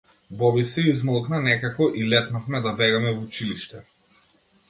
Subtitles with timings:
[0.37, 3.83] Боби се измолкна некако и летнавме да бегаме в училиште.